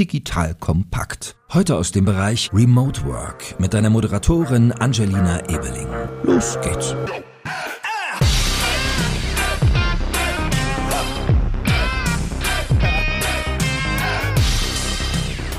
[0.00, 1.36] digital kompakt.
[1.52, 5.88] Heute aus dem Bereich Remote Work mit deiner Moderatorin Angelina Ebeling.
[6.22, 6.94] Los geht's.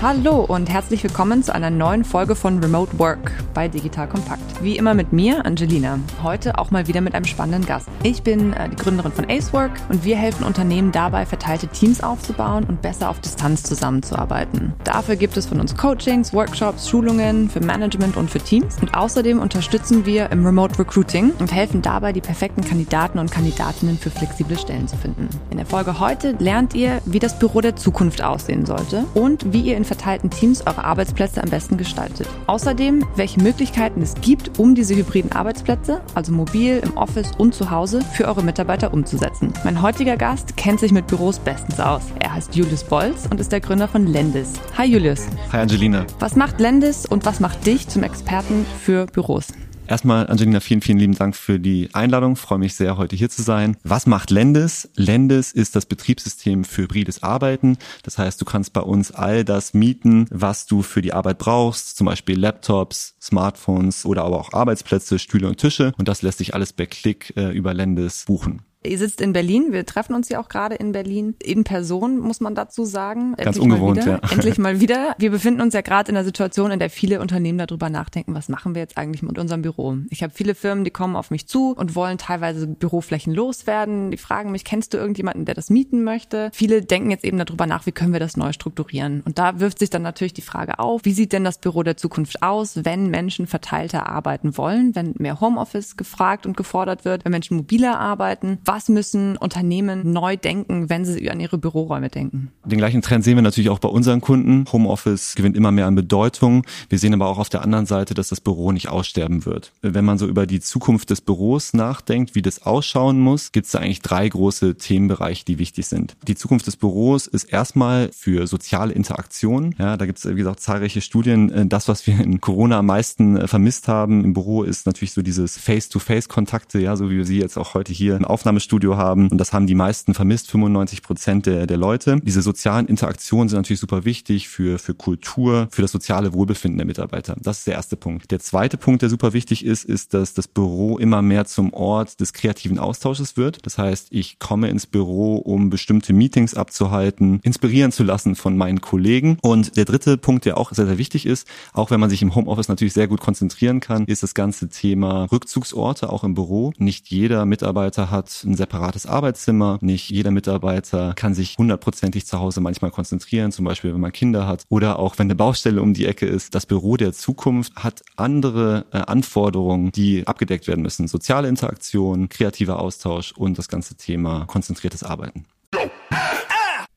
[0.02, 4.42] Hallo und herzlich willkommen zu einer neuen Folge von Remote Work bei Digital Kompakt.
[4.62, 6.00] Wie immer mit mir, Angelina.
[6.24, 7.88] Heute auch mal wieder mit einem spannenden Gast.
[8.04, 12.66] Ich bin äh, die Gründerin von Acework und wir helfen Unternehmen dabei, verteilte Teams aufzubauen
[12.66, 14.74] und besser auf Distanz zusammenzuarbeiten.
[14.84, 18.78] Dafür gibt es von uns Coachings, Workshops, Schulungen für Management und für Teams.
[18.82, 23.98] Und außerdem unterstützen wir im Remote Recruiting und helfen dabei, die perfekten Kandidaten und Kandidatinnen
[23.98, 25.30] für flexible Stellen zu finden.
[25.50, 29.62] In der Folge heute lernt ihr, wie das Büro der Zukunft aussehen sollte und wie
[29.62, 32.28] ihr in verteilten Teams eure Arbeitsplätze am besten gestaltet.
[32.48, 37.72] Außerdem, welche Möglichkeiten es gibt, um diese hybriden Arbeitsplätze, also mobil, im Office und zu
[37.72, 39.54] Hause, für eure Mitarbeiter umzusetzen.
[39.64, 42.04] Mein heutiger Gast kennt sich mit Büros bestens aus.
[42.20, 44.54] Er heißt Julius Bolz und ist der Gründer von Lendis.
[44.78, 45.28] Hi Julius.
[45.52, 46.06] Hi Angelina.
[46.20, 49.48] Was macht Lendis und was macht dich zum Experten für Büros?
[49.92, 52.32] Erstmal, Angelina, vielen, vielen lieben Dank für die Einladung.
[52.32, 53.76] Ich freue mich sehr, heute hier zu sein.
[53.84, 54.90] Was macht Lendes?
[54.96, 57.78] Lendes ist das Betriebssystem für hybrides Arbeiten.
[58.04, 61.98] Das heißt, du kannst bei uns all das mieten, was du für die Arbeit brauchst,
[61.98, 65.92] zum Beispiel Laptops, Smartphones oder aber auch Arbeitsplätze, Stühle und Tische.
[65.98, 68.62] Und das lässt sich alles per Klick äh, über Lendes buchen.
[68.84, 71.36] Ihr sitzt in Berlin, wir treffen uns ja auch gerade in Berlin.
[71.44, 73.36] In Person, muss man dazu sagen.
[73.36, 74.20] Ganz Endlich ungewohnt, ja.
[74.32, 75.16] Endlich mal wieder.
[75.20, 78.50] Wir befinden uns ja gerade in einer Situation, in der viele Unternehmen darüber nachdenken, was
[78.50, 79.98] machen wir jetzt eigentlich mit unserem Büro.
[80.10, 84.10] Ich habe viele Firmen, die kommen auf mich zu und wollen teilweise Büroflächen loswerden.
[84.10, 86.50] Die fragen mich, kennst du irgendjemanden, der das mieten möchte?
[86.52, 89.22] Viele denken jetzt eben darüber nach, wie können wir das neu strukturieren.
[89.26, 91.98] Und da wirft sich dann natürlich die Frage auf, wie sieht denn das Büro der
[91.98, 97.32] Zukunft aus, wenn Menschen verteilter arbeiten wollen, wenn mehr Homeoffice gefragt und gefordert wird, wenn
[97.32, 98.58] Menschen mobiler arbeiten?
[98.72, 102.52] Was müssen Unternehmen neu denken, wenn sie an ihre Büroräume denken?
[102.64, 104.64] Den gleichen Trend sehen wir natürlich auch bei unseren Kunden.
[104.72, 106.66] Homeoffice gewinnt immer mehr an Bedeutung.
[106.88, 109.74] Wir sehen aber auch auf der anderen Seite, dass das Büro nicht aussterben wird.
[109.82, 113.74] Wenn man so über die Zukunft des Büros nachdenkt, wie das ausschauen muss, gibt es
[113.74, 116.16] da eigentlich drei große Themenbereiche, die wichtig sind.
[116.26, 119.76] Die Zukunft des Büros ist erstmal für soziale Interaktion.
[119.80, 121.68] Ja, da gibt es, wie gesagt, zahlreiche Studien.
[121.68, 125.22] Das, was wir in Corona am meisten äh, vermisst haben im Büro, ist natürlich so
[125.22, 129.30] dieses Face-to-Face-Kontakte, ja, so wie wir sie jetzt auch heute hier im Aufnahme Fitnessstudio haben.
[129.30, 132.20] Und das haben die meisten vermisst, 95 Prozent der, der Leute.
[132.24, 136.86] Diese sozialen Interaktionen sind natürlich super wichtig für, für Kultur, für das soziale Wohlbefinden der
[136.86, 137.36] Mitarbeiter.
[137.42, 138.32] Das ist der erste Punkt.
[138.32, 142.20] Der zweite Punkt, der super wichtig ist, ist, dass das Büro immer mehr zum Ort
[142.20, 143.66] des kreativen Austausches wird.
[143.66, 148.82] Das heißt, ich komme ins Büro, um bestimmte Meetings abzuhalten, inspirieren zu lassen von meinen
[148.82, 149.38] Kollegen.
[149.42, 152.36] Und der dritte Punkt, der auch sehr, sehr wichtig ist, auch wenn man sich im
[152.36, 156.74] Homeoffice natürlich sehr gut konzentrieren kann, ist das ganze Thema Rückzugsorte auch im Büro.
[156.78, 159.80] Nicht jeder Mitarbeiter hat ein separates Arbeitszimmer.
[159.82, 164.48] Nicht jeder Mitarbeiter kann sich hundertprozentig zu Hause manchmal konzentrieren, zum Beispiel wenn man Kinder
[164.48, 166.54] hat oder auch wenn eine Baustelle um die Ecke ist.
[166.54, 171.08] Das Büro der Zukunft hat andere äh, Anforderungen, die abgedeckt werden müssen.
[171.08, 175.46] Soziale Interaktion, kreativer Austausch und das ganze Thema konzentriertes Arbeiten.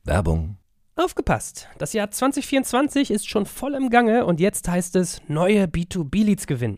[0.03, 0.57] Werbung
[0.97, 1.67] Aufgepasst!
[1.77, 6.77] Das Jahr 2024 ist schon voll im Gange und jetzt heißt es neue B2B-Leads gewinnen.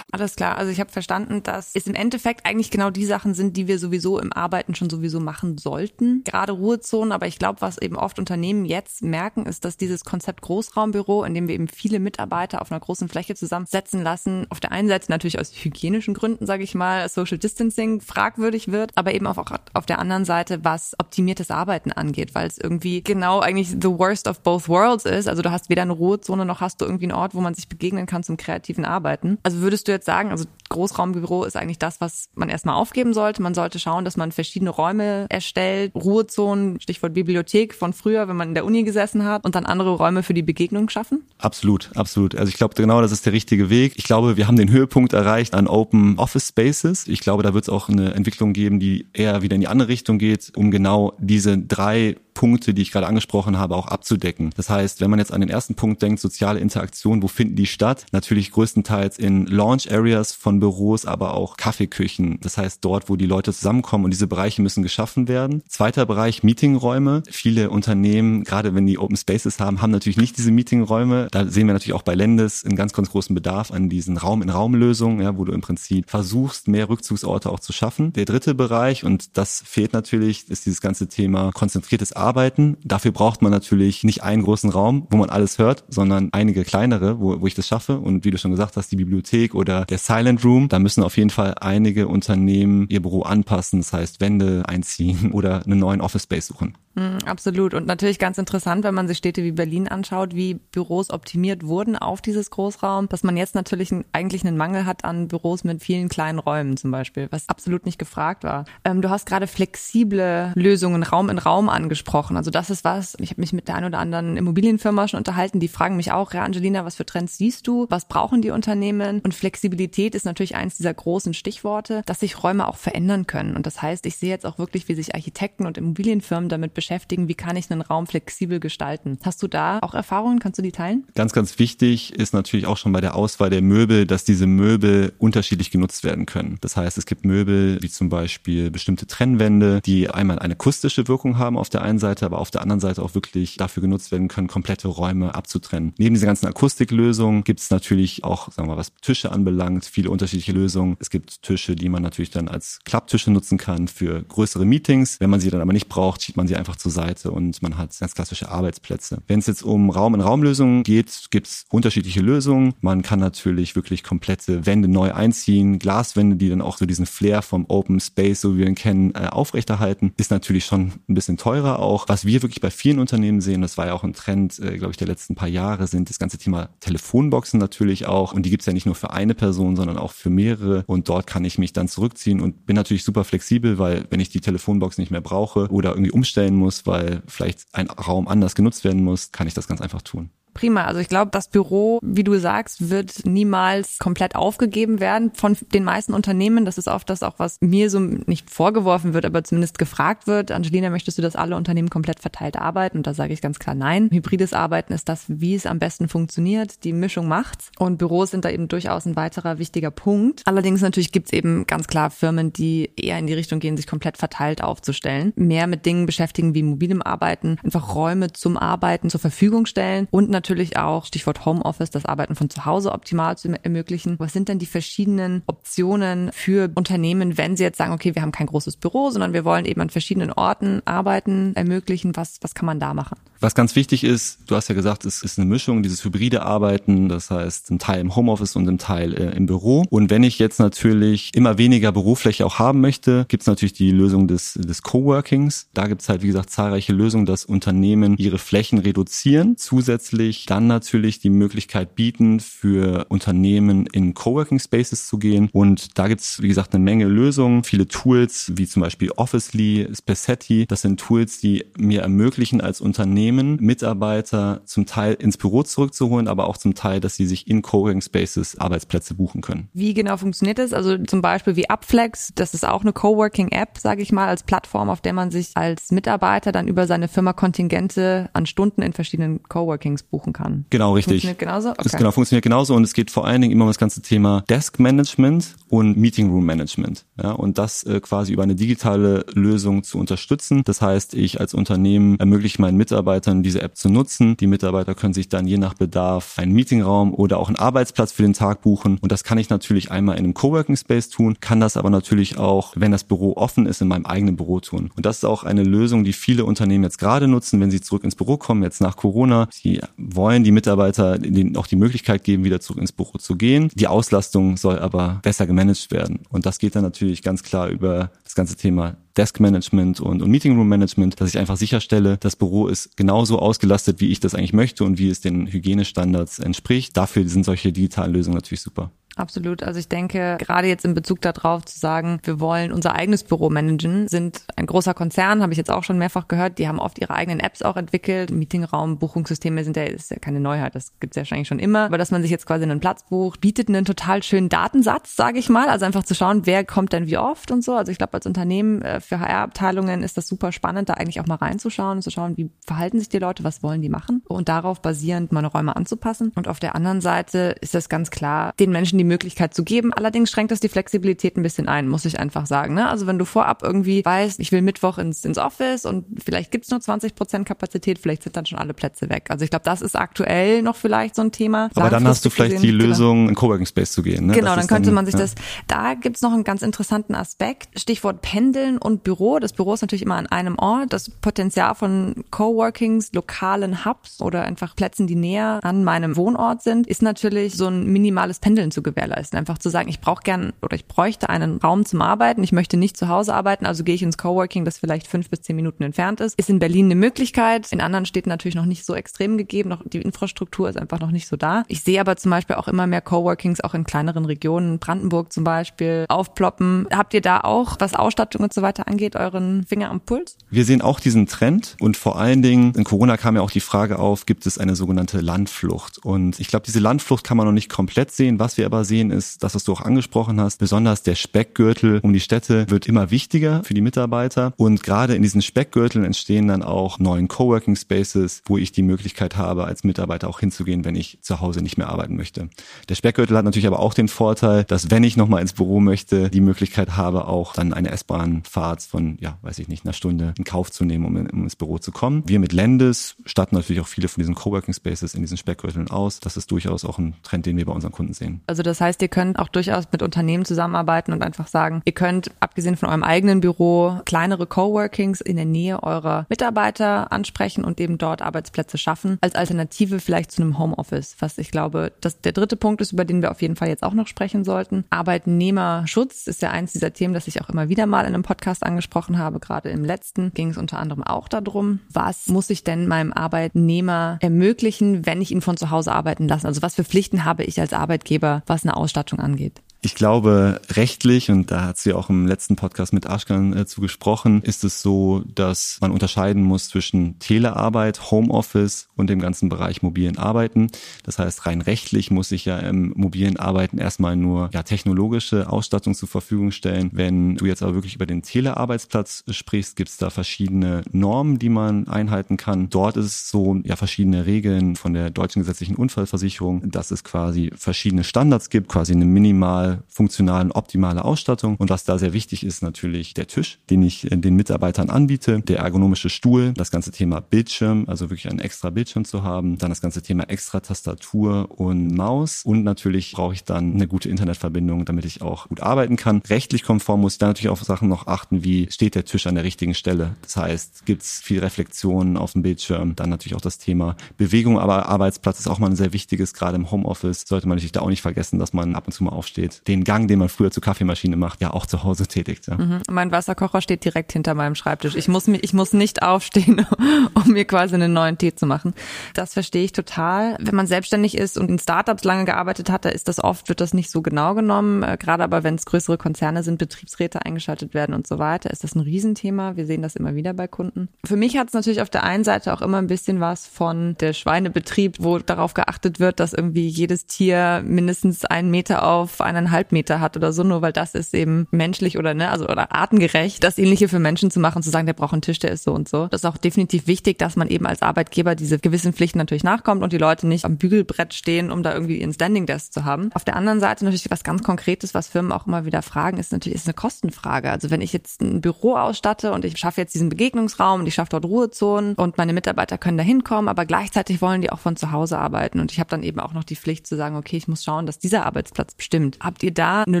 [0.12, 0.56] Alles klar.
[0.56, 3.78] Also ich habe verstanden, dass es im Endeffekt eigentlich genau die Sachen sind, die wir
[3.78, 6.24] sowieso im Arbeiten schon sowieso machen sollten.
[6.24, 10.42] Gerade Ruhezonen, aber ich glaube, was eben oft Unternehmen jetzt merken, ist, dass dieses Konzept
[10.42, 14.72] Großraumbüro, in dem wir eben viele Mitarbeiter auf einer großen Fläche zusammensetzen lassen, auf der
[14.72, 19.26] einen Seite natürlich aus hygienischen Gründen, sage ich mal, Social Distancing fragwürdig wird, aber eben
[19.26, 19.38] auch
[19.74, 24.28] auf der anderen Seite, was optimiertes Arbeiten angeht, weil es irgendwie genau eigentlich the worst
[24.28, 25.28] of both worlds ist.
[25.28, 27.68] Also du hast weder eine Ruhezone noch hast du irgendwie einen Ort, wo man sich
[27.68, 29.38] begegnen kann zum kreativen Arbeiten.
[29.42, 33.12] Also würdest du jetzt jetzt sagen, also Großraumbüro ist eigentlich das, was man erstmal aufgeben
[33.12, 33.42] sollte.
[33.42, 38.48] Man sollte schauen, dass man verschiedene Räume erstellt, Ruhezonen, Stichwort Bibliothek von früher, wenn man
[38.48, 41.26] in der Uni gesessen hat und dann andere Räume für die Begegnung schaffen?
[41.38, 42.36] Absolut, absolut.
[42.36, 43.94] Also ich glaube genau, das ist der richtige Weg.
[43.96, 47.06] Ich glaube, wir haben den Höhepunkt erreicht an Open Office Spaces.
[47.08, 49.88] Ich glaube, da wird es auch eine Entwicklung geben, die eher wieder in die andere
[49.88, 54.50] Richtung geht, um genau diese drei Punkte, die ich gerade angesprochen habe, auch abzudecken.
[54.56, 57.66] Das heißt, wenn man jetzt an den ersten Punkt denkt, soziale Interaktion, wo finden die
[57.66, 58.06] statt?
[58.12, 62.38] Natürlich größtenteils in Launch Areas von Büros, aber auch Kaffeeküchen.
[62.40, 65.62] Das heißt, dort, wo die Leute zusammenkommen und diese Bereiche müssen geschaffen werden.
[65.68, 67.22] Zweiter Bereich, Meetingräume.
[67.30, 71.28] Viele Unternehmen, gerade wenn die Open Spaces haben, haben natürlich nicht diese Meetingräume.
[71.30, 75.20] Da sehen wir natürlich auch bei Lendes einen ganz, ganz großen Bedarf an diesen Raum-in-Raum-Lösungen,
[75.20, 78.12] ja, wo du im Prinzip versuchst, mehr Rückzugsorte auch zu schaffen.
[78.12, 82.76] Der dritte Bereich, und das fehlt natürlich, ist dieses ganze Thema konzentriertes Arbeiten.
[82.84, 87.20] Dafür braucht man natürlich nicht einen großen Raum, wo man alles hört, sondern einige kleinere,
[87.20, 87.98] wo, wo ich das schaffe.
[87.98, 91.16] Und wie du schon gesagt hast, die Bibliothek oder der Silent Room, da müssen auf
[91.16, 96.24] jeden Fall einige Unternehmen ihr Büro anpassen, das heißt Wände einziehen oder einen neuen Office
[96.24, 96.76] Space suchen.
[96.94, 97.74] Mm, absolut.
[97.74, 101.96] Und natürlich ganz interessant, wenn man sich Städte wie Berlin anschaut, wie Büros optimiert wurden
[101.96, 106.08] auf dieses Großraum, dass man jetzt natürlich eigentlich einen Mangel hat an Büros mit vielen
[106.08, 108.64] kleinen Räumen zum Beispiel, was absolut nicht gefragt war.
[108.84, 112.36] Ähm, du hast gerade flexible Lösungen Raum in Raum angesprochen.
[112.36, 115.60] Also das ist was, ich habe mich mit der einen oder anderen Immobilienfirma schon unterhalten,
[115.60, 117.86] die fragen mich auch, ja Angelina, was für Trends siehst du?
[117.88, 119.20] Was brauchen die Unternehmen?
[119.20, 123.54] Und Flexibilität ist natürlich eins dieser großen Stichworte, dass sich Räume auch verändern können.
[123.54, 127.28] Und das heißt, ich sehe jetzt auch wirklich, wie sich Architekten und Immobilienfirmen damit beschäftigen,
[127.28, 129.18] wie kann ich einen Raum flexibel gestalten.
[129.22, 130.38] Hast du da auch Erfahrungen?
[130.38, 131.04] Kannst du die teilen?
[131.14, 135.12] Ganz, ganz wichtig ist natürlich auch schon bei der Auswahl der Möbel, dass diese Möbel
[135.18, 136.56] unterschiedlich genutzt werden können.
[136.62, 141.36] Das heißt, es gibt Möbel wie zum Beispiel bestimmte Trennwände, die einmal eine akustische Wirkung
[141.36, 144.28] haben auf der einen Seite, aber auf der anderen Seite auch wirklich dafür genutzt werden
[144.28, 145.92] können, komplette Räume abzutrennen.
[145.98, 150.08] Neben dieser ganzen Akustiklösung gibt es natürlich auch, sagen wir mal, was Tische anbelangt, viele
[150.08, 150.96] unterschiedliche Lösungen.
[150.98, 155.20] Es gibt Tische, die man natürlich dann als Klapptische nutzen kann für größere Meetings.
[155.20, 157.62] Wenn man sie dann aber nicht braucht, schiebt man sie einfach einfach zur Seite und
[157.62, 159.22] man hat ganz klassische Arbeitsplätze.
[159.26, 162.74] Wenn es jetzt um Raum-in-Raum-Lösungen geht, gibt es unterschiedliche Lösungen.
[162.80, 167.42] Man kann natürlich wirklich komplette Wände neu einziehen, Glaswände, die dann auch so diesen Flair
[167.42, 170.12] vom Open Space, so wie wir ihn kennen, äh, aufrechterhalten.
[170.16, 172.08] Ist natürlich schon ein bisschen teurer auch.
[172.08, 174.92] Was wir wirklich bei vielen Unternehmen sehen, das war ja auch ein Trend, äh, glaube
[174.92, 178.32] ich, der letzten paar Jahre, sind das ganze Thema Telefonboxen natürlich auch.
[178.32, 180.84] Und die gibt es ja nicht nur für eine Person, sondern auch für mehrere.
[180.86, 184.28] Und dort kann ich mich dann zurückziehen und bin natürlich super flexibel, weil wenn ich
[184.28, 188.84] die Telefonbox nicht mehr brauche oder irgendwie umstellen muss, weil vielleicht ein Raum anders genutzt
[188.84, 190.30] werden muss, kann ich das ganz einfach tun.
[190.54, 190.84] Prima.
[190.84, 195.84] Also ich glaube, das Büro, wie du sagst, wird niemals komplett aufgegeben werden von den
[195.84, 196.64] meisten Unternehmen.
[196.64, 200.50] Das ist oft das auch, was mir so nicht vorgeworfen wird, aber zumindest gefragt wird.
[200.50, 202.98] Angelina, möchtest du, dass alle Unternehmen komplett verteilt arbeiten?
[202.98, 204.08] Und da sage ich ganz klar nein.
[204.12, 206.84] Hybrides Arbeiten ist das, wie es am besten funktioniert.
[206.84, 207.70] Die Mischung macht's.
[207.78, 210.42] Und Büros sind da eben durchaus ein weiterer wichtiger Punkt.
[210.46, 214.16] Allerdings natürlich gibt's eben ganz klar Firmen, die eher in die Richtung gehen, sich komplett
[214.16, 215.32] verteilt aufzustellen.
[215.36, 220.30] Mehr mit Dingen beschäftigen wie mobilem Arbeiten, einfach Räume zum Arbeiten zur Verfügung stellen und
[220.40, 224.18] natürlich auch, Stichwort Homeoffice, das Arbeiten von zu Hause optimal zu ermöglichen.
[224.18, 228.32] Was sind denn die verschiedenen Optionen für Unternehmen, wenn sie jetzt sagen, okay, wir haben
[228.32, 232.16] kein großes Büro, sondern wir wollen eben an verschiedenen Orten arbeiten, ermöglichen?
[232.16, 233.18] Was, was kann man da machen?
[233.40, 237.08] Was ganz wichtig ist, du hast ja gesagt, es ist eine Mischung, dieses hybride Arbeiten,
[237.08, 239.84] das heißt ein Teil im Homeoffice und ein Teil äh, im Büro.
[239.88, 243.92] Und wenn ich jetzt natürlich immer weniger Bürofläche auch haben möchte, gibt es natürlich die
[243.92, 245.68] Lösung des, des Coworkings.
[245.72, 250.66] Da gibt es halt, wie gesagt, zahlreiche Lösungen, dass Unternehmen ihre Flächen reduzieren, zusätzlich dann
[250.66, 255.48] natürlich die Möglichkeit bieten, für Unternehmen in Coworking Spaces zu gehen.
[255.52, 259.88] Und da gibt es, wie gesagt, eine Menge Lösungen, viele Tools, wie zum Beispiel Officely,
[259.94, 260.66] Spaceti.
[260.66, 266.48] Das sind Tools, die mir ermöglichen, als Unternehmen Mitarbeiter zum Teil ins Büro zurückzuholen, aber
[266.48, 269.68] auch zum Teil, dass sie sich in Coworking Spaces Arbeitsplätze buchen können.
[269.72, 270.72] Wie genau funktioniert das?
[270.72, 274.90] Also zum Beispiel wie Upflex, das ist auch eine Coworking-App, sage ich mal, als Plattform,
[274.90, 279.42] auf der man sich als Mitarbeiter dann über seine Firma Kontingente an Stunden in verschiedenen
[279.44, 280.66] Coworkings buchen kann.
[280.70, 281.22] Genau, richtig.
[281.22, 281.70] Funktioniert genauso?
[281.70, 281.82] Okay.
[281.84, 284.44] Es genau, funktioniert genauso und es geht vor allen Dingen immer um das ganze Thema
[284.48, 287.04] Desk Management und Meeting Room Management.
[287.22, 290.62] Ja, und das äh, quasi über eine digitale Lösung zu unterstützen.
[290.64, 294.36] Das heißt, ich als Unternehmen ermögliche meinen Mitarbeitern Mitarbeitern diese App zu nutzen.
[294.36, 298.22] Die Mitarbeiter können sich dann je nach Bedarf einen Meetingraum oder auch einen Arbeitsplatz für
[298.22, 298.98] den Tag buchen.
[299.00, 302.38] Und das kann ich natürlich einmal in einem Coworking Space tun, kann das aber natürlich
[302.38, 304.90] auch, wenn das Büro offen ist, in meinem eigenen Büro tun.
[304.96, 308.04] Und das ist auch eine Lösung, die viele Unternehmen jetzt gerade nutzen, wenn sie zurück
[308.04, 309.48] ins Büro kommen, jetzt nach Corona.
[309.50, 309.80] Sie
[310.14, 313.70] wollen die Mitarbeiter denen auch die Möglichkeit geben, wieder zurück ins Büro zu gehen.
[313.74, 316.20] Die Auslastung soll aber besser gemanagt werden.
[316.30, 320.30] Und das geht dann natürlich ganz klar über das ganze Thema Desk Management und, und
[320.30, 324.34] Meeting Room Management, dass ich einfach sicherstelle, das Büro ist genauso ausgelastet, wie ich das
[324.34, 326.96] eigentlich möchte und wie es den Hygienestandards entspricht.
[326.96, 328.90] Dafür sind solche digitalen Lösungen natürlich super.
[329.20, 329.62] Absolut.
[329.62, 333.50] Also ich denke, gerade jetzt in Bezug darauf zu sagen, wir wollen unser eigenes Büro
[333.50, 336.98] managen, sind ein großer Konzern, habe ich jetzt auch schon mehrfach gehört, die haben oft
[336.98, 338.30] ihre eigenen Apps auch entwickelt.
[338.30, 341.84] Meetingraum, Buchungssysteme sind ja, ist ja keine Neuheit, das gibt es ja wahrscheinlich schon immer.
[341.84, 345.38] Aber dass man sich jetzt quasi einen Platz bucht, bietet einen total schönen Datensatz, sage
[345.38, 345.68] ich mal.
[345.68, 347.74] Also einfach zu schauen, wer kommt denn wie oft und so.
[347.74, 351.26] Also ich glaube, als Unternehmen äh, für HR-Abteilungen ist das super spannend, da eigentlich auch
[351.26, 354.48] mal reinzuschauen und zu schauen, wie verhalten sich die Leute, was wollen die machen und
[354.48, 356.32] darauf basierend meine Räume anzupassen.
[356.34, 359.92] Und auf der anderen Seite ist das ganz klar, den Menschen die Möglichkeit zu geben.
[359.92, 362.74] Allerdings schränkt das die Flexibilität ein bisschen ein, muss ich einfach sagen.
[362.74, 362.88] Ne?
[362.88, 366.70] Also wenn du vorab irgendwie weißt, ich will Mittwoch ins, ins Office und vielleicht gibt's
[366.70, 369.26] nur 20 Prozent Kapazität, vielleicht sind dann schon alle Plätze weg.
[369.28, 371.68] Also ich glaube, das ist aktuell noch vielleicht so ein Thema.
[371.74, 372.88] Aber dann hast du vielleicht gesehen, die genau.
[372.88, 374.26] Lösung, in Coworking Space zu gehen.
[374.26, 374.34] Ne?
[374.34, 375.20] Genau, dann könnte dann, man sich ja.
[375.20, 375.34] das,
[375.66, 377.78] da gibt's noch einen ganz interessanten Aspekt.
[377.78, 379.38] Stichwort Pendeln und Büro.
[379.38, 380.92] Das Büro ist natürlich immer an einem Ort.
[380.92, 386.86] Das Potenzial von Coworkings, lokalen Hubs oder einfach Plätzen, die näher an meinem Wohnort sind,
[386.86, 389.38] ist natürlich so ein minimales Pendeln zu gewährleisten.
[389.38, 392.42] Einfach zu sagen, ich brauche gern oder ich bräuchte einen Raum zum Arbeiten.
[392.42, 395.42] Ich möchte nicht zu Hause arbeiten, also gehe ich ins Coworking, das vielleicht fünf bis
[395.42, 396.38] zehn Minuten entfernt ist.
[396.38, 397.72] Ist in Berlin eine Möglichkeit.
[397.72, 399.70] In anderen Städten natürlich noch nicht so extrem gegeben.
[399.70, 401.64] Noch, die Infrastruktur ist einfach noch nicht so da.
[401.68, 405.44] Ich sehe aber zum Beispiel auch immer mehr Coworkings auch in kleineren Regionen, Brandenburg zum
[405.44, 406.86] Beispiel, aufploppen.
[406.92, 410.36] Habt ihr da auch, was Ausstattung und so weiter angeht, euren Finger am Puls?
[410.50, 413.60] Wir sehen auch diesen Trend und vor allen Dingen in Corona kam ja auch die
[413.60, 415.98] Frage auf, gibt es eine sogenannte Landflucht?
[415.98, 418.38] Und ich glaube, diese Landflucht kann man noch nicht komplett sehen.
[418.38, 420.58] Was wir aber sehen, ist das, was du auch angesprochen hast.
[420.58, 424.52] Besonders der Speckgürtel um die Städte wird immer wichtiger für die Mitarbeiter.
[424.56, 429.36] Und gerade in diesen Speckgürteln entstehen dann auch neuen Coworking Spaces, wo ich die Möglichkeit
[429.36, 432.48] habe, als Mitarbeiter auch hinzugehen, wenn ich zu Hause nicht mehr arbeiten möchte.
[432.88, 436.30] Der Speckgürtel hat natürlich aber auch den Vorteil, dass wenn ich nochmal ins Büro möchte,
[436.30, 440.44] die Möglichkeit habe, auch dann eine S-Bahn-Fahrt von, ja, weiß ich nicht, einer Stunde in
[440.44, 442.22] Kauf zu nehmen, um, um ins Büro zu kommen.
[442.26, 446.20] Wir mit Lendes statten natürlich auch viele von diesen Coworking Spaces in diesen Speckgürteln aus.
[446.20, 448.40] Das ist durchaus auch ein Trend, den wir bei unseren Kunden sehen.
[448.46, 452.30] Also das heißt, ihr könnt auch durchaus mit Unternehmen zusammenarbeiten und einfach sagen, ihr könnt
[452.40, 457.98] abgesehen von eurem eigenen Büro kleinere Coworkings in der Nähe eurer Mitarbeiter ansprechen und eben
[457.98, 461.16] dort Arbeitsplätze schaffen als Alternative vielleicht zu einem Homeoffice.
[461.18, 463.82] Was ich glaube, dass der dritte Punkt ist, über den wir auf jeden Fall jetzt
[463.82, 464.84] auch noch sprechen sollten.
[464.90, 468.64] Arbeitnehmerschutz ist ja eins dieser Themen, das ich auch immer wieder mal in einem Podcast
[468.64, 469.40] angesprochen habe.
[469.40, 474.18] Gerade im letzten ging es unter anderem auch darum, was muss ich denn meinem Arbeitnehmer
[474.20, 476.46] ermöglichen, wenn ich ihn von zu Hause arbeiten lasse?
[476.46, 479.60] Also was für Pflichten habe ich als Arbeitgeber, was eine Ausstattung angeht?
[479.82, 483.80] Ich glaube, rechtlich, und da hat sie auch im letzten Podcast mit Aschkan äh, zu
[483.80, 489.80] gesprochen, ist es so, dass man unterscheiden muss zwischen Telearbeit, Homeoffice und dem ganzen Bereich
[489.80, 490.66] mobilen Arbeiten.
[491.04, 495.94] Das heißt, rein rechtlich muss ich ja im mobilen Arbeiten erstmal nur ja, technologische Ausstattung
[495.94, 496.90] zur Verfügung stellen.
[496.92, 501.48] Wenn du jetzt aber wirklich über den Telearbeitsplatz sprichst, gibt es da verschiedene Normen, die
[501.48, 502.68] man einhalten kann.
[502.68, 507.50] Dort ist es so, ja, verschiedene Regeln von der deutschen gesetzlichen Unfallversicherung, dass es quasi
[507.56, 511.56] verschiedene Standards gibt, quasi eine minimal funktionalen, optimale Ausstattung.
[511.56, 515.40] Und was da sehr wichtig ist, natürlich der Tisch, den ich äh, den Mitarbeitern anbiete,
[515.40, 519.70] der ergonomische Stuhl, das ganze Thema Bildschirm, also wirklich einen extra Bildschirm zu haben, dann
[519.70, 522.42] das ganze Thema extra Tastatur und Maus.
[522.44, 526.22] Und natürlich brauche ich dann eine gute Internetverbindung, damit ich auch gut arbeiten kann.
[526.28, 529.34] Rechtlich konform muss ich dann natürlich auf Sachen noch achten, wie steht der Tisch an
[529.34, 530.16] der richtigen Stelle.
[530.22, 534.58] Das heißt, gibt es viel Reflexion auf dem Bildschirm, dann natürlich auch das Thema Bewegung,
[534.58, 537.80] aber Arbeitsplatz ist auch mal ein sehr wichtiges, gerade im Homeoffice sollte man natürlich da
[537.80, 540.50] auch nicht vergessen, dass man ab und zu mal aufsteht, den Gang, den man früher
[540.50, 542.46] zur Kaffeemaschine macht, ja auch zu Hause tätigt.
[542.46, 542.56] Ja.
[542.56, 542.82] Mhm.
[542.90, 544.96] Mein Wasserkocher steht direkt hinter meinem Schreibtisch.
[544.96, 546.66] Ich muss, ich muss nicht aufstehen,
[547.14, 548.74] um mir quasi einen neuen Tee zu machen.
[549.14, 550.36] Das verstehe ich total.
[550.40, 553.60] Wenn man selbstständig ist und in Startups lange gearbeitet hat, da ist das oft, wird
[553.60, 554.82] das nicht so genau genommen.
[554.82, 558.64] Äh, gerade aber, wenn es größere Konzerne sind, Betriebsräte eingeschaltet werden und so weiter, ist
[558.64, 559.56] das ein Riesenthema.
[559.56, 560.88] Wir sehen das immer wieder bei Kunden.
[561.04, 563.96] Für mich hat es natürlich auf der einen Seite auch immer ein bisschen was von
[564.00, 569.49] der Schweinebetrieb, wo darauf geachtet wird, dass irgendwie jedes Tier mindestens einen Meter auf einen
[569.50, 572.72] eineinhalb Meter hat oder so, nur weil das ist eben menschlich oder ne, also oder
[572.72, 575.64] artengerecht, das ähnliche für Menschen zu machen, zu sagen, der braucht einen Tisch, der ist
[575.64, 576.06] so und so.
[576.06, 579.82] Das ist auch definitiv wichtig, dass man eben als Arbeitgeber diese gewissen Pflichten natürlich nachkommt
[579.82, 583.10] und die Leute nicht am Bügelbrett stehen, um da irgendwie ihren Standing Desk zu haben.
[583.14, 586.32] Auf der anderen Seite natürlich was ganz Konkretes, was Firmen auch immer wieder fragen, ist
[586.32, 587.50] natürlich ist eine Kostenfrage.
[587.50, 590.94] Also wenn ich jetzt ein Büro ausstatte und ich schaffe jetzt diesen Begegnungsraum und ich
[590.94, 594.76] schaffe dort Ruhezonen und meine Mitarbeiter können da hinkommen, aber gleichzeitig wollen die auch von
[594.76, 597.36] zu Hause arbeiten und ich habe dann eben auch noch die Pflicht zu sagen, okay,
[597.36, 599.18] ich muss schauen, dass dieser Arbeitsplatz bestimmt.
[599.20, 600.00] Habt Habt ihr da eine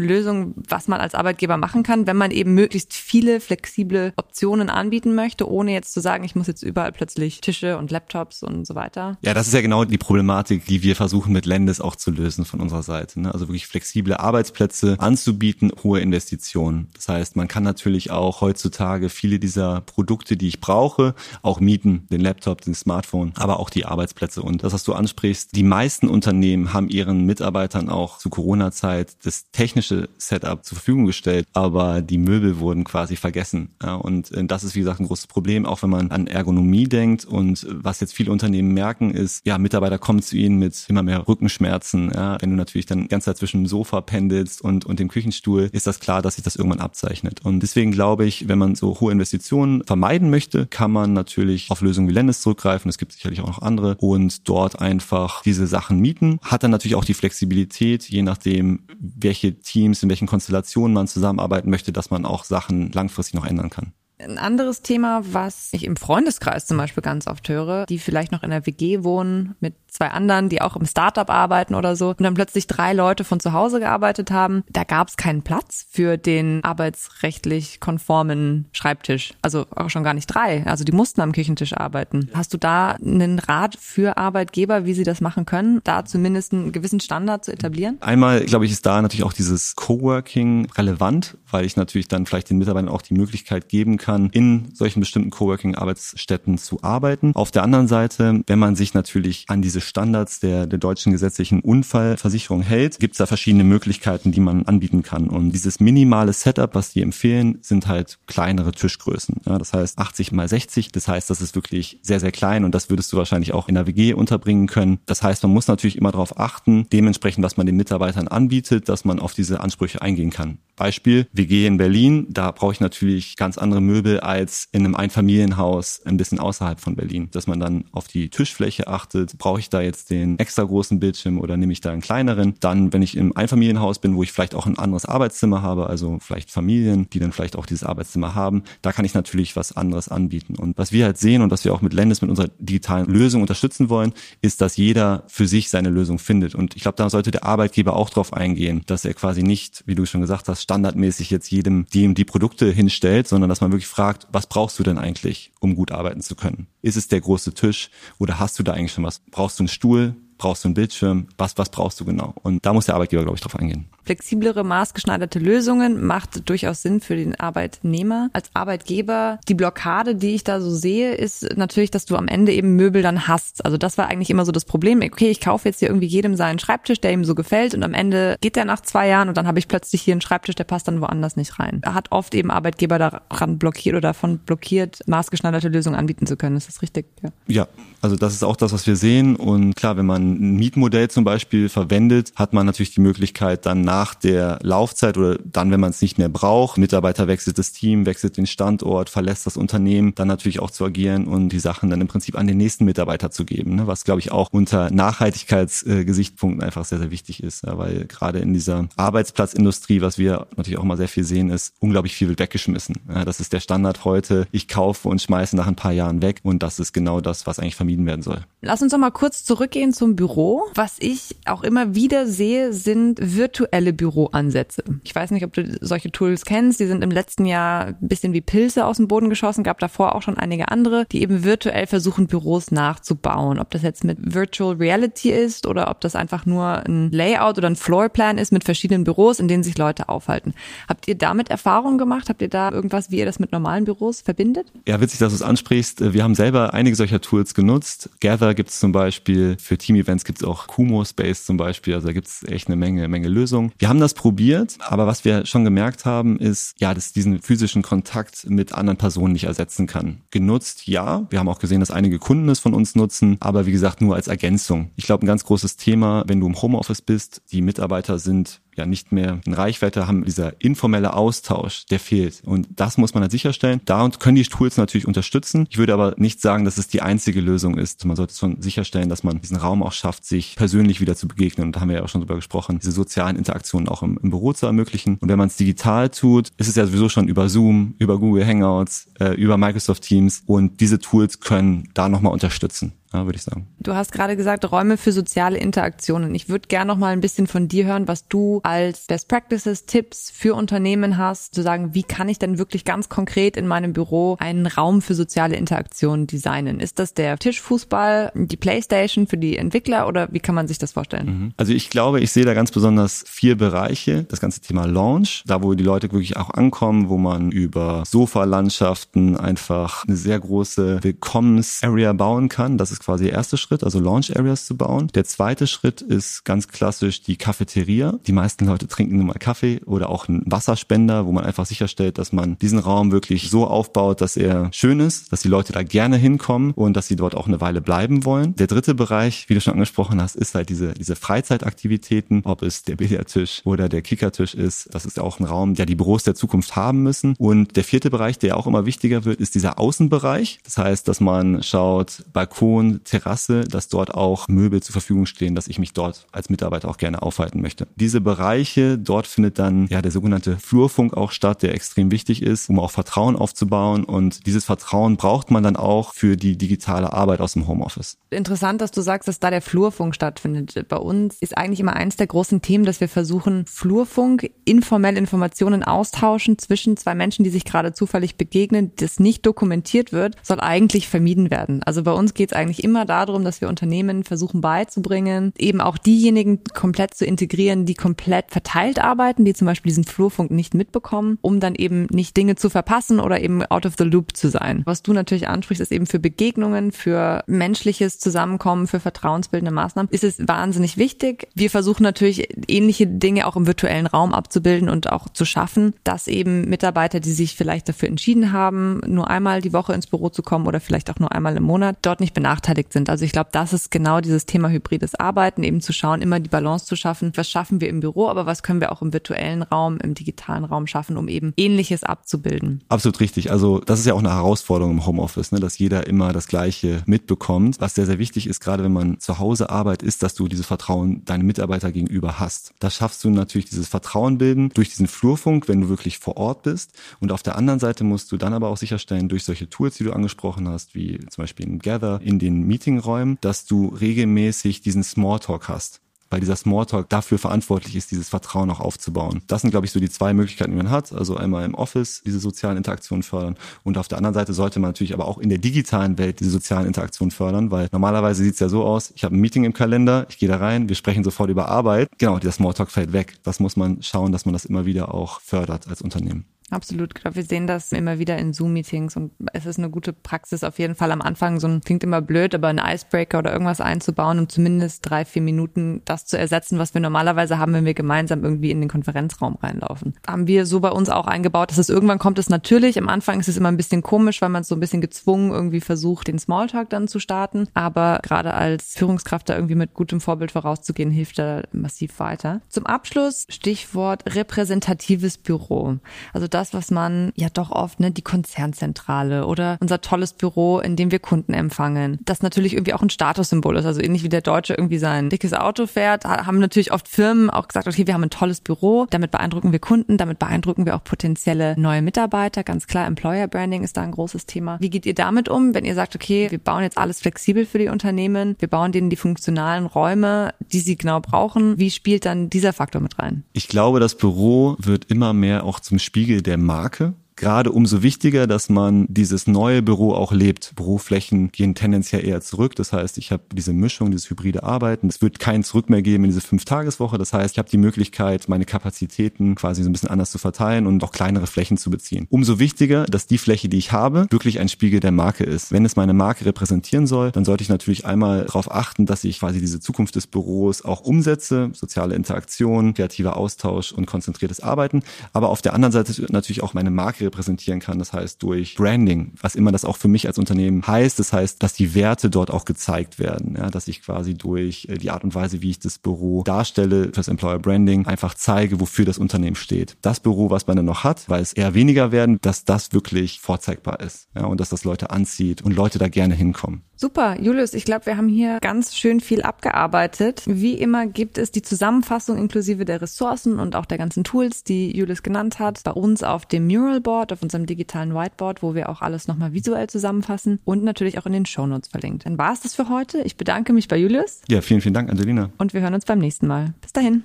[0.00, 5.14] Lösung, was man als Arbeitgeber machen kann, wenn man eben möglichst viele flexible Optionen anbieten
[5.14, 8.74] möchte, ohne jetzt zu sagen, ich muss jetzt überall plötzlich Tische und Laptops und so
[8.74, 9.16] weiter?
[9.22, 12.44] Ja, das ist ja genau die Problematik, die wir versuchen mit Lendes auch zu lösen
[12.44, 13.18] von unserer Seite.
[13.18, 13.32] Ne?
[13.32, 16.88] Also wirklich flexible Arbeitsplätze anzubieten, hohe Investitionen.
[16.92, 22.06] Das heißt, man kann natürlich auch heutzutage viele dieser Produkte, die ich brauche, auch mieten,
[22.10, 24.42] den Laptop, den Smartphone, aber auch die Arbeitsplätze.
[24.42, 29.50] Und das, was du ansprichst, die meisten Unternehmen haben ihren Mitarbeitern auch zu Corona-Zeit das
[29.52, 33.70] technische Setup zur Verfügung gestellt, aber die Möbel wurden quasi vergessen.
[34.02, 37.24] Und äh, das ist, wie gesagt, ein großes Problem, auch wenn man an Ergonomie denkt.
[37.24, 41.28] Und was jetzt viele Unternehmen merken, ist, ja, Mitarbeiter kommen zu ihnen mit immer mehr
[41.28, 42.10] Rückenschmerzen.
[42.12, 45.08] Ja, wenn du natürlich dann die ganze Zeit zwischen dem Sofa pendelst und, und dem
[45.08, 47.44] Küchenstuhl, ist das klar, dass sich das irgendwann abzeichnet.
[47.44, 51.82] Und deswegen glaube ich, wenn man so hohe Investitionen vermeiden möchte, kann man natürlich auf
[51.82, 52.88] Lösungen wie Lennis zurückgreifen.
[52.88, 56.40] Es gibt sicherlich auch noch andere und dort einfach diese Sachen mieten.
[56.42, 58.80] Hat dann natürlich auch die Flexibilität, je nachdem,
[59.22, 63.70] welche Teams, in welchen Konstellationen man zusammenarbeiten möchte, dass man auch Sachen langfristig noch ändern
[63.70, 63.92] kann.
[64.18, 68.42] Ein anderes Thema, was ich im Freundeskreis zum Beispiel ganz oft höre, die vielleicht noch
[68.42, 72.22] in der WG wohnen mit zwei anderen, die auch im Startup arbeiten oder so und
[72.22, 74.64] dann plötzlich drei Leute von zu Hause gearbeitet haben.
[74.70, 79.34] Da gab es keinen Platz für den arbeitsrechtlich konformen Schreibtisch.
[79.42, 80.64] Also auch schon gar nicht drei.
[80.66, 82.30] Also die mussten am Küchentisch arbeiten.
[82.34, 86.72] Hast du da einen Rat für Arbeitgeber, wie sie das machen können, da zumindest einen
[86.72, 87.98] gewissen Standard zu etablieren?
[88.00, 92.50] Einmal, glaube ich, ist da natürlich auch dieses Coworking relevant, weil ich natürlich dann vielleicht
[92.50, 97.32] den Mitarbeitern auch die Möglichkeit geben kann, in solchen bestimmten Coworking-Arbeitsstätten zu arbeiten.
[97.34, 101.60] Auf der anderen Seite, wenn man sich natürlich an diese Standards der, der deutschen gesetzlichen
[101.60, 105.28] Unfallversicherung hält, gibt es da verschiedene Möglichkeiten, die man anbieten kann.
[105.28, 109.36] Und dieses minimale Setup, was die empfehlen, sind halt kleinere Tischgrößen.
[109.46, 110.92] Ja, das heißt 80 mal 60.
[110.92, 113.74] Das heißt, das ist wirklich sehr, sehr klein und das würdest du wahrscheinlich auch in
[113.74, 115.00] der WG unterbringen können.
[115.06, 119.04] Das heißt, man muss natürlich immer darauf achten, dementsprechend, was man den Mitarbeitern anbietet, dass
[119.04, 120.58] man auf diese Ansprüche eingehen kann.
[120.80, 126.00] Beispiel WG in Berlin, da brauche ich natürlich ganz andere Möbel als in einem Einfamilienhaus
[126.06, 127.28] ein bisschen außerhalb von Berlin.
[127.32, 131.38] Dass man dann auf die Tischfläche achtet, brauche ich da jetzt den extra großen Bildschirm
[131.38, 132.54] oder nehme ich da einen kleineren.
[132.60, 136.18] Dann, wenn ich im Einfamilienhaus bin, wo ich vielleicht auch ein anderes Arbeitszimmer habe, also
[136.22, 140.08] vielleicht Familien, die dann vielleicht auch dieses Arbeitszimmer haben, da kann ich natürlich was anderes
[140.08, 140.56] anbieten.
[140.56, 143.42] Und was wir halt sehen und was wir auch mit Lendes mit unserer digitalen Lösung
[143.42, 146.54] unterstützen wollen, ist, dass jeder für sich seine Lösung findet.
[146.54, 149.94] Und ich glaube, da sollte der Arbeitgeber auch drauf eingehen, dass er quasi nicht, wie
[149.94, 153.88] du schon gesagt hast, standardmäßig jetzt jedem die, die Produkte hinstellt, sondern dass man wirklich
[153.88, 156.68] fragt, was brauchst du denn eigentlich, um gut arbeiten zu können?
[156.80, 159.20] Ist es der große Tisch oder hast du da eigentlich schon was?
[159.32, 160.14] Brauchst du einen Stuhl?
[160.38, 161.26] Brauchst du einen Bildschirm?
[161.36, 162.34] Was, was brauchst du genau?
[162.44, 163.86] Und da muss der Arbeitgeber, glaube ich, drauf eingehen.
[164.04, 168.30] Flexiblere, maßgeschneiderte Lösungen macht durchaus Sinn für den Arbeitnehmer.
[168.32, 172.52] Als Arbeitgeber, die Blockade, die ich da so sehe, ist natürlich, dass du am Ende
[172.52, 173.64] eben Möbel dann hast.
[173.64, 175.00] Also das war eigentlich immer so das Problem.
[175.02, 177.94] Okay, ich kaufe jetzt hier irgendwie jedem seinen Schreibtisch, der ihm so gefällt und am
[177.94, 180.64] Ende geht der nach zwei Jahren und dann habe ich plötzlich hier einen Schreibtisch, der
[180.64, 181.80] passt dann woanders nicht rein.
[181.84, 186.56] Hat oft eben Arbeitgeber daran blockiert oder davon blockiert, maßgeschneiderte Lösungen anbieten zu können.
[186.56, 187.06] Ist das richtig?
[187.22, 187.30] Ja.
[187.46, 187.68] ja,
[188.00, 189.36] also das ist auch das, was wir sehen.
[189.36, 193.82] Und klar, wenn man ein Mietmodell zum Beispiel verwendet, hat man natürlich die Möglichkeit, dann
[193.90, 198.06] nach der Laufzeit oder dann, wenn man es nicht mehr braucht, Mitarbeiter wechselt das Team,
[198.06, 202.00] wechselt den Standort, verlässt das Unternehmen, dann natürlich auch zu agieren und die Sachen dann
[202.00, 203.88] im Prinzip an den nächsten Mitarbeiter zu geben, ne?
[203.88, 208.88] was glaube ich auch unter Nachhaltigkeitsgesichtspunkten einfach sehr, sehr wichtig ist, weil gerade in dieser
[208.96, 212.94] Arbeitsplatzindustrie, was wir natürlich auch mal sehr viel sehen, ist unglaublich viel weggeschmissen.
[213.24, 214.46] Das ist der Standard heute.
[214.52, 217.58] Ich kaufe und schmeiße nach ein paar Jahren weg und das ist genau das, was
[217.58, 218.44] eigentlich vermieden werden soll.
[218.62, 220.62] Lass uns doch mal kurz zurückgehen zum Büro.
[220.76, 224.84] Was ich auch immer wieder sehe, sind virtuelle Büroansätze.
[225.02, 226.80] Ich weiß nicht, ob du solche Tools kennst.
[226.80, 229.64] Die sind im letzten Jahr ein bisschen wie Pilze aus dem Boden geschossen.
[229.64, 233.58] Gab davor auch schon einige andere, die eben virtuell versuchen, Büros nachzubauen.
[233.58, 237.68] Ob das jetzt mit Virtual Reality ist oder ob das einfach nur ein Layout oder
[237.68, 240.54] ein Floorplan ist mit verschiedenen Büros, in denen sich Leute aufhalten.
[240.88, 242.28] Habt ihr damit Erfahrungen gemacht?
[242.28, 244.66] Habt ihr da irgendwas, wie ihr das mit normalen Büros verbindet?
[244.86, 246.12] Ja, witzig, dass du es ansprichst.
[246.12, 248.10] Wir haben selber einige solcher Tools genutzt.
[248.20, 252.08] Gather gibt es zum Beispiel, für Team-Events gibt es auch Kumo Space zum Beispiel, also
[252.08, 253.69] da gibt es echt eine Menge, Menge Lösungen.
[253.78, 257.82] Wir haben das probiert, aber was wir schon gemerkt haben, ist, ja, dass diesen physischen
[257.82, 260.22] Kontakt mit anderen Personen nicht ersetzen kann.
[260.30, 261.26] Genutzt, ja.
[261.30, 264.14] Wir haben auch gesehen, dass einige Kunden es von uns nutzen, aber wie gesagt, nur
[264.14, 264.90] als Ergänzung.
[264.96, 268.86] Ich glaube, ein ganz großes Thema, wenn du im Homeoffice bist, die Mitarbeiter sind ja
[268.86, 272.42] nicht mehr in Reichweite haben, dieser informelle Austausch, der fehlt.
[272.44, 273.80] Und das muss man halt sicherstellen.
[273.84, 275.66] Da können die Tools natürlich unterstützen.
[275.70, 278.04] Ich würde aber nicht sagen, dass es die einzige Lösung ist.
[278.04, 281.68] Man sollte schon sicherstellen, dass man diesen Raum auch schafft, sich persönlich wieder zu begegnen.
[281.68, 284.30] Und da haben wir ja auch schon drüber gesprochen, diese sozialen Interaktionen auch im, im
[284.30, 285.18] Büro zu ermöglichen.
[285.20, 288.46] Und wenn man es digital tut, ist es ja sowieso schon über Zoom, über Google
[288.46, 290.42] Hangouts, äh, über Microsoft Teams.
[290.46, 292.92] Und diese Tools können da nochmal unterstützen.
[293.12, 293.66] Ja, würde ich sagen.
[293.80, 296.34] Du hast gerade gesagt, Räume für soziale Interaktionen.
[296.34, 299.86] Ich würde gerne noch mal ein bisschen von dir hören, was du als Best Practices,
[299.86, 303.92] Tipps für Unternehmen hast, zu sagen, wie kann ich denn wirklich ganz konkret in meinem
[303.92, 306.78] Büro einen Raum für soziale Interaktionen designen?
[306.78, 310.92] Ist das der Tischfußball, die Playstation für die Entwickler oder wie kann man sich das
[310.92, 311.26] vorstellen?
[311.26, 311.52] Mhm.
[311.56, 314.24] Also ich glaube, ich sehe da ganz besonders vier Bereiche.
[314.24, 319.36] Das ganze Thema Launch, da wo die Leute wirklich auch ankommen, wo man über Sofalandschaften
[319.36, 322.78] einfach eine sehr große Willkommens-Area bauen kann.
[322.78, 325.08] Das ist quasi der erste Schritt, also Launch Areas zu bauen.
[325.14, 328.18] Der zweite Schritt ist ganz klassisch die Cafeteria.
[328.26, 332.18] Die meisten Leute trinken nun mal Kaffee oder auch einen Wasserspender, wo man einfach sicherstellt,
[332.18, 335.82] dass man diesen Raum wirklich so aufbaut, dass er schön ist, dass die Leute da
[335.82, 338.54] gerne hinkommen und dass sie dort auch eine Weile bleiben wollen.
[338.56, 342.82] Der dritte Bereich, wie du schon angesprochen hast, ist halt diese, diese Freizeitaktivitäten, ob es
[342.82, 344.88] der Billardtisch oder der Kickertisch ist.
[344.92, 347.34] Das ist auch ein Raum, der die Büros der Zukunft haben müssen.
[347.38, 350.60] Und der vierte Bereich, der auch immer wichtiger wird, ist dieser Außenbereich.
[350.64, 355.68] Das heißt, dass man schaut, Balkon, Terrasse, dass dort auch Möbel zur Verfügung stehen, dass
[355.68, 357.86] ich mich dort als Mitarbeiter auch gerne aufhalten möchte.
[357.96, 362.68] Diese Bereiche, dort findet dann ja der sogenannte Flurfunk auch statt, der extrem wichtig ist,
[362.68, 364.04] um auch Vertrauen aufzubauen.
[364.04, 368.18] Und dieses Vertrauen braucht man dann auch für die digitale Arbeit aus dem Homeoffice.
[368.30, 370.86] Interessant, dass du sagst, dass da der Flurfunk stattfindet.
[370.88, 375.82] Bei uns ist eigentlich immer eins der großen Themen, dass wir versuchen, Flurfunk, informell Informationen
[375.82, 381.08] austauschen zwischen zwei Menschen, die sich gerade zufällig begegnen, das nicht dokumentiert wird, soll eigentlich
[381.08, 381.82] vermieden werden.
[381.82, 385.98] Also bei uns geht es eigentlich immer darum, dass wir Unternehmen versuchen beizubringen, eben auch
[385.98, 391.38] diejenigen komplett zu integrieren, die komplett verteilt arbeiten, die zum Beispiel diesen Flurfunk nicht mitbekommen,
[391.42, 394.82] um dann eben nicht Dinge zu verpassen oder eben out of the loop zu sein.
[394.86, 400.24] Was du natürlich ansprichst, ist eben für Begegnungen, für menschliches Zusammenkommen, für vertrauensbildende Maßnahmen, ist
[400.24, 401.48] es wahnsinnig wichtig.
[401.54, 406.26] Wir versuchen natürlich ähnliche Dinge auch im virtuellen Raum abzubilden und auch zu schaffen, dass
[406.28, 410.42] eben Mitarbeiter, die sich vielleicht dafür entschieden haben, nur einmal die Woche ins Büro zu
[410.42, 413.10] kommen oder vielleicht auch nur einmal im Monat, dort nicht benachteiligt sind.
[413.10, 416.48] Also ich glaube, das ist genau dieses Thema hybrides Arbeiten, eben zu schauen, immer die
[416.48, 417.32] Balance zu schaffen.
[417.34, 420.64] Was schaffen wir im Büro, aber was können wir auch im virtuellen Raum, im digitalen
[420.64, 422.82] Raum schaffen, um eben Ähnliches abzubilden?
[422.88, 423.50] Absolut richtig.
[423.50, 427.02] Also das ist ja auch eine Herausforderung im Homeoffice, ne, dass jeder immer das Gleiche
[427.06, 427.80] mitbekommt.
[427.80, 430.66] Was sehr, sehr wichtig ist, gerade wenn man zu Hause arbeitet, ist, dass du dieses
[430.66, 432.72] Vertrauen deinen Mitarbeiter gegenüber hast.
[432.78, 436.62] Da schaffst du natürlich dieses Vertrauen bilden durch diesen Flurfunk, wenn du wirklich vor Ort
[436.62, 436.92] bist.
[437.20, 440.04] Und auf der anderen Seite musst du dann aber auch sicherstellen, durch solche Tools, die
[440.04, 445.02] du angesprochen hast, wie zum Beispiel in Gather, in den Meetingräumen, dass du regelmäßig diesen
[445.02, 449.42] Smalltalk hast weil dieser Smalltalk dafür verantwortlich ist, dieses Vertrauen auch aufzubauen.
[449.48, 451.12] Das sind, glaube ich, so die zwei Möglichkeiten, die man hat.
[451.12, 454.90] Also einmal im Office diese sozialen Interaktionen fördern und auf der anderen Seite sollte man
[454.90, 458.60] natürlich aber auch in der digitalen Welt diese sozialen Interaktionen fördern, weil normalerweise sieht es
[458.60, 461.24] ja so aus, ich habe ein Meeting im Kalender, ich gehe da rein, wir sprechen
[461.24, 462.08] sofort über Arbeit.
[462.18, 463.38] Genau, dieser Smalltalk fällt weg.
[463.42, 466.44] Das muss man schauen, dass man das immer wieder auch fördert als Unternehmen.
[466.70, 470.62] Absolut, glaube, wir sehen das immer wieder in Zoom-Meetings und es ist eine gute Praxis
[470.62, 473.80] auf jeden Fall am Anfang, so ein, klingt immer blöd, aber ein Icebreaker oder irgendwas
[473.80, 477.94] einzubauen, um zumindest drei, vier Minuten das zu ersetzen, was wir normalerweise haben, wenn wir
[477.94, 480.14] gemeinsam irgendwie in den Konferenzraum reinlaufen.
[480.26, 482.98] Haben wir so bei uns auch eingebaut, dass es irgendwann kommt es natürlich.
[482.98, 485.80] Am Anfang ist es immer ein bisschen komisch, weil man so ein bisschen gezwungen irgendwie
[485.80, 487.66] versucht, den Smalltalk dann zu starten.
[487.74, 492.60] Aber gerade als Führungskraft da irgendwie mit gutem Vorbild vorauszugehen, hilft da massiv weiter.
[492.68, 495.98] Zum Abschluss Stichwort repräsentatives Büro.
[496.32, 500.78] Also das das, was man ja doch oft, ne, die Konzernzentrale oder unser tolles Büro,
[500.78, 503.86] in dem wir Kunden empfangen, das natürlich irgendwie auch ein Statussymbol ist.
[503.86, 507.66] Also ähnlich wie der Deutsche irgendwie sein dickes Auto fährt, haben natürlich oft Firmen auch
[507.66, 511.02] gesagt, okay, wir haben ein tolles Büro, damit beeindrucken wir Kunden, damit beeindrucken wir auch
[511.02, 512.62] potenzielle neue Mitarbeiter.
[512.62, 514.76] Ganz klar, Employer Branding ist da ein großes Thema.
[514.80, 517.78] Wie geht ihr damit um, wenn ihr sagt, okay, wir bauen jetzt alles flexibel für
[517.78, 521.78] die Unternehmen, wir bauen denen die funktionalen Räume, die sie genau brauchen.
[521.78, 523.44] Wie spielt dann dieser Faktor mit rein?
[523.54, 528.02] Ich glaube, das Büro wird immer mehr auch zum Spiegel der der Marke gerade umso
[528.02, 530.74] wichtiger, dass man dieses neue Büro auch lebt.
[530.76, 532.76] Büroflächen gehen tendenziell eher zurück.
[532.76, 535.08] Das heißt, ich habe diese Mischung, dieses hybride Arbeiten.
[535.08, 537.18] Es wird kein Zurück mehr geben in diese Fünf-Tageswoche.
[537.18, 540.86] Das heißt, ich habe die Möglichkeit, meine Kapazitäten quasi so ein bisschen anders zu verteilen
[540.86, 542.26] und auch kleinere Flächen zu beziehen.
[542.28, 545.72] Umso wichtiger, dass die Fläche, die ich habe, wirklich ein Spiegel der Marke ist.
[545.72, 549.40] Wenn es meine Marke repräsentieren soll, dann sollte ich natürlich einmal darauf achten, dass ich
[549.40, 551.70] quasi diese Zukunft des Büros auch umsetze.
[551.72, 555.02] Soziale Interaktion, kreativer Austausch und konzentriertes Arbeiten.
[555.32, 557.98] Aber auf der anderen Seite natürlich auch meine Marke repräsentieren kann.
[557.98, 561.18] Das heißt durch Branding, was immer das auch für mich als Unternehmen heißt.
[561.18, 563.54] Das heißt, dass die Werte dort auch gezeigt werden.
[563.56, 567.10] Ja, dass ich quasi durch äh, die Art und Weise, wie ich das Büro darstelle,
[567.14, 569.96] fürs Employer Branding, einfach zeige, wofür das Unternehmen steht.
[570.02, 573.40] Das Büro, was man dann noch hat, weil es eher weniger werden, dass das wirklich
[573.40, 574.28] vorzeigbar ist.
[574.34, 576.82] Ja, und dass das Leute anzieht und Leute da gerne hinkommen.
[577.00, 580.42] Super, Julius, ich glaube, wir haben hier ganz schön viel abgearbeitet.
[580.46, 584.96] Wie immer gibt es die Zusammenfassung inklusive der Ressourcen und auch der ganzen Tools, die
[584.96, 588.74] Julius genannt hat, bei uns auf dem Mural Board Whiteboard, auf unserem digitalen Whiteboard, wo
[588.74, 592.26] wir auch alles nochmal visuell zusammenfassen und natürlich auch in den Shownotes verlinkt.
[592.26, 593.22] Dann war es das für heute.
[593.22, 594.42] Ich bedanke mich bei Julius.
[594.48, 595.50] Ja, vielen, vielen Dank, Angelina.
[595.58, 596.74] Und wir hören uns beim nächsten Mal.
[596.80, 597.24] Bis dahin.